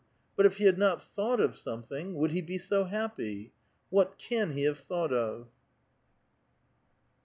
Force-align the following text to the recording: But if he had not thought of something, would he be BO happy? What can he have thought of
But 0.35 0.47
if 0.47 0.57
he 0.57 0.63
had 0.63 0.79
not 0.79 1.03
thought 1.03 1.39
of 1.39 1.55
something, 1.55 2.15
would 2.15 2.31
he 2.31 2.41
be 2.41 2.57
BO 2.71 2.85
happy? 2.85 3.51
What 3.91 4.17
can 4.17 4.53
he 4.53 4.63
have 4.63 4.79
thought 4.79 5.13
of 5.13 5.45